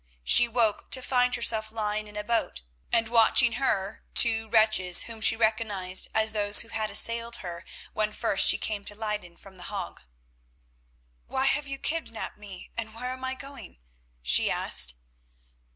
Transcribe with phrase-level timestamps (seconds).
[0.23, 5.21] She awoke to find herself lying in a boat, and watching her, two wretches, whom
[5.21, 9.57] she recognised as those who had assailed her when first she came to Leyden from
[9.57, 10.01] The Hague.
[11.27, 13.77] "Why have you kidnapped me, and where am I going?"
[14.23, 14.95] she asked.